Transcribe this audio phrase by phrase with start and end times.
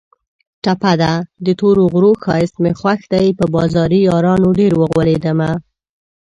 [0.63, 1.13] ټپه ده:
[1.45, 5.51] د تورو غرو ښایست مې خوښ دی په بازاري یارانو ډېر اوغولېدمه